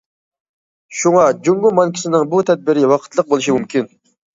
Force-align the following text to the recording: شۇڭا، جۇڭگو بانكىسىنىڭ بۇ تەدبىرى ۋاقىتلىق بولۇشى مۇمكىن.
شۇڭا، 1.01 1.27
جۇڭگو 1.49 1.75
بانكىسىنىڭ 1.83 2.27
بۇ 2.35 2.43
تەدبىرى 2.51 2.91
ۋاقىتلىق 2.97 3.33
بولۇشى 3.33 3.61
مۇمكىن. 3.61 3.93